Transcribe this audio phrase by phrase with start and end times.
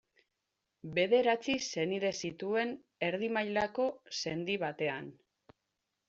[0.93, 2.71] Bederatzi senide zituen
[3.09, 3.85] erdi mailako
[4.21, 5.13] sendi batean.